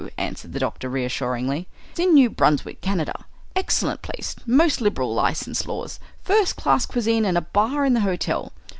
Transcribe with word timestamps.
answered 0.17 0.51
the 0.51 0.57
doctor 0.57 0.89
reassuringly. 0.89 1.67
"It's 1.91 1.99
in 1.99 2.15
New 2.15 2.31
Brunswick, 2.31 2.81
Canada; 2.81 3.13
excellent 3.55 4.01
place, 4.01 4.35
most 4.47 4.81
liberal 4.81 5.13
licence 5.13 5.67
laws; 5.67 5.99
first 6.23 6.55
class 6.55 6.87
cuisine 6.87 7.23
and 7.23 7.37
a 7.37 7.41
bar 7.41 7.85
in 7.85 7.93
the 7.93 7.99
hotel. 7.99 8.51